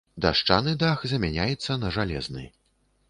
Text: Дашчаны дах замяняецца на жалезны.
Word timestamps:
Дашчаны 0.25 0.71
дах 0.83 1.05
замяняецца 1.11 1.77
на 1.83 1.93
жалезны. 1.99 2.49